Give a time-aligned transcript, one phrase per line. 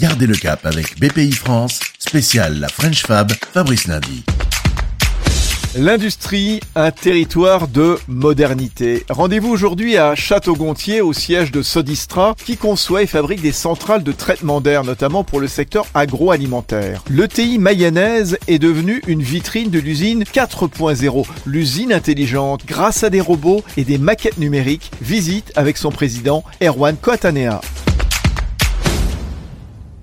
[0.00, 4.24] Gardez le cap avec BPI France, spécial la French Fab, Fabrice Lundi.
[5.76, 9.04] L'industrie, un territoire de modernité.
[9.08, 14.12] Rendez-vous aujourd'hui à Château-Gontier, au siège de Sodistra, qui conçoit et fabrique des centrales de
[14.12, 17.02] traitement d'air, notamment pour le secteur agroalimentaire.
[17.10, 23.62] L'ETI mayonnaise est devenue une vitrine de l'usine 4.0, l'usine intelligente, grâce à des robots
[23.76, 24.90] et des maquettes numériques.
[25.00, 27.60] Visite avec son président Erwan Koatanea.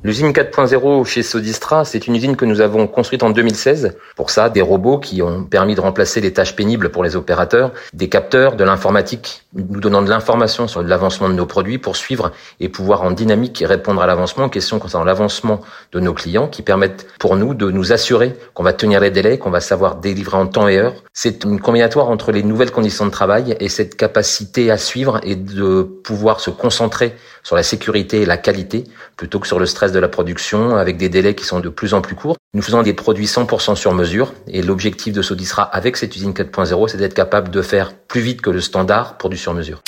[0.04, 3.96] L'usine 4.0 chez Sodistra, c'est une usine que nous avons construite en 2016.
[4.15, 7.71] Pour ça, des robots qui ont permis de remplacer les tâches pénibles pour les opérateurs,
[7.93, 12.32] des capteurs, de l'informatique, nous donnant de l'information sur l'avancement de nos produits pour suivre
[12.60, 17.05] et pouvoir en dynamique répondre à l'avancement, questions concernant l'avancement de nos clients qui permettent
[17.19, 20.47] pour nous de nous assurer qu'on va tenir les délais, qu'on va savoir délivrer en
[20.47, 20.96] temps et heure.
[21.13, 25.36] C'est une combinatoire entre les nouvelles conditions de travail et cette capacité à suivre et
[25.36, 27.13] de pouvoir se concentrer
[27.43, 28.86] sur la sécurité et la qualité
[29.18, 31.93] plutôt que sur le stress de la production avec des délais qui sont de plus
[31.93, 32.38] en plus courts.
[32.53, 36.88] Nous faisons des produits 100% sur mesure et l'objectif de Sodistra avec cette usine 4.0,
[36.88, 39.81] c'est d'être capable de faire plus vite que le standard du sur mesure.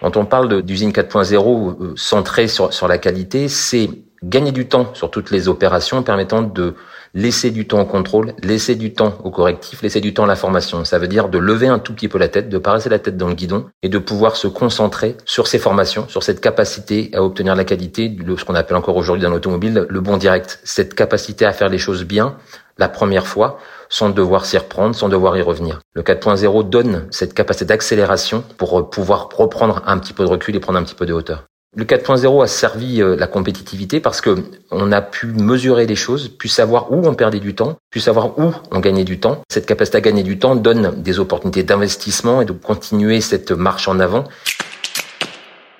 [0.00, 1.36] Quand on parle d'usine 4.0
[1.82, 3.90] euh, centrée sur, sur la qualité, c'est
[4.22, 6.74] gagner du temps sur toutes les opérations permettant de
[7.16, 10.36] laisser du temps au contrôle, laisser du temps au correctif, laisser du temps à la
[10.36, 10.84] formation.
[10.84, 13.16] Ça veut dire de lever un tout petit peu la tête, de pas la tête
[13.16, 17.22] dans le guidon et de pouvoir se concentrer sur ces formations, sur cette capacité à
[17.22, 20.60] obtenir la qualité, ce qu'on appelle encore aujourd'hui dans l'automobile le bon direct.
[20.62, 22.36] Cette capacité à faire les choses bien
[22.78, 23.58] la première fois
[23.88, 25.80] sans devoir s'y reprendre, sans devoir y revenir.
[25.94, 30.60] Le 4.0 donne cette capacité d'accélération pour pouvoir reprendre un petit peu de recul et
[30.60, 31.44] prendre un petit peu de hauteur.
[31.78, 34.38] Le 4.0 a servi euh, la compétitivité parce que
[34.70, 38.38] on a pu mesurer les choses, pu savoir où on perdait du temps, pu savoir
[38.38, 39.42] où on gagnait du temps.
[39.50, 43.88] Cette capacité à gagner du temps donne des opportunités d'investissement et de continuer cette marche
[43.88, 44.24] en avant.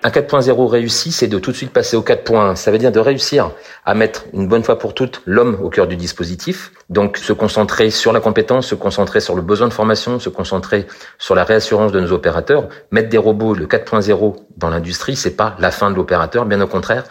[0.07, 2.55] Un 4.0 réussi, c'est de tout de suite passer au 4.1.
[2.55, 3.51] Ça veut dire de réussir
[3.85, 6.71] à mettre une bonne fois pour toutes l'homme au cœur du dispositif.
[6.91, 10.87] Donc se concentrer sur la compétence, se concentrer sur le besoin de formation, se concentrer
[11.19, 12.69] sur la réassurance de nos opérateurs.
[12.93, 16.69] Mettre des robots, le 4.0 dans l'industrie, c'est pas la fin de l'opérateur, bien au
[16.69, 17.03] contraire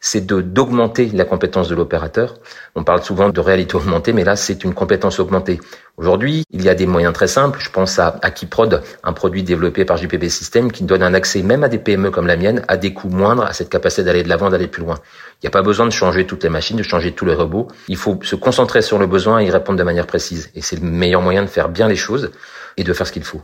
[0.00, 2.34] c'est de d'augmenter la compétence de l'opérateur.
[2.74, 5.60] On parle souvent de réalité augmentée, mais là, c'est une compétence augmentée.
[5.96, 7.58] Aujourd'hui, il y a des moyens très simples.
[7.60, 11.64] Je pense à Akiprod, un produit développé par JPB System qui donne un accès même
[11.64, 14.28] à des PME comme la mienne à des coûts moindres, à cette capacité d'aller de
[14.28, 14.96] l'avant, d'aller plus loin.
[15.42, 17.68] Il n'y a pas besoin de changer toutes les machines, de changer tous les robots.
[17.88, 20.50] Il faut se concentrer sur le besoin et y répondre de manière précise.
[20.54, 22.30] Et c'est le meilleur moyen de faire bien les choses
[22.76, 23.42] et de faire ce qu'il faut.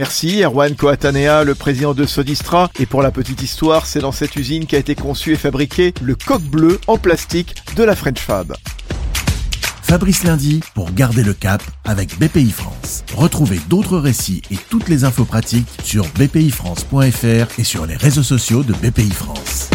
[0.00, 2.70] Merci Erwan Koatanea, le président de Sodistra.
[2.78, 6.14] Et pour la petite histoire, c'est dans cette usine qu'a été conçu et fabriqué le
[6.14, 8.54] coq bleu en plastique de la French Fab.
[9.82, 13.02] Fabrice Lundi pour garder le cap avec BPI France.
[13.16, 18.62] Retrouvez d'autres récits et toutes les infos pratiques sur bpifrance.fr et sur les réseaux sociaux
[18.62, 19.67] de BPI France.